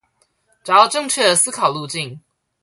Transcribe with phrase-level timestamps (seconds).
[0.63, 2.17] 找到正確的思考路徑